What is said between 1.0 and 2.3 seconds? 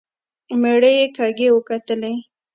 کږې وکتلې.